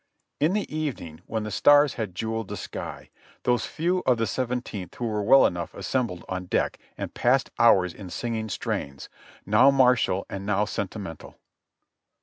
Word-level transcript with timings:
In 0.39 0.53
the 0.53 0.65
evening, 0.75 1.21
when 1.27 1.43
the 1.43 1.51
stars 1.51 1.93
had 1.93 2.15
jeweled 2.15 2.47
the 2.47 2.57
sky, 2.57 3.11
those 3.43 3.67
few 3.67 3.99
of 4.07 4.17
the 4.17 4.25
Seventeenth 4.25 4.95
who 4.95 5.05
were 5.05 5.21
well 5.21 5.45
enough 5.45 5.75
assembled 5.75 6.25
on 6.27 6.45
deck 6.47 6.79
and 6.97 7.13
passed 7.13 7.51
hours 7.59 7.93
in 7.93 8.09
singing 8.09 8.49
strains, 8.49 9.09
now 9.45 9.69
martial 9.69 10.25
and 10.27 10.43
now 10.43 10.65
sentimental. 10.65 11.37